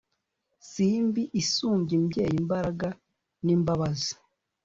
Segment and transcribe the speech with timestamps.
[0.69, 2.87] Simbi isumbya imbyeyi imbaraga
[3.43, 4.13] n'imbabazi